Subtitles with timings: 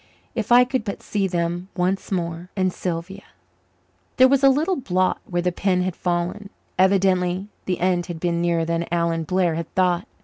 [0.33, 2.49] If I could but see them once more!
[2.55, 3.21] And Sylvia
[4.17, 6.49] There was a little blot where the pen had fallen.
[6.79, 10.07] Evidently the end had been nearer than Alan Blair had thought.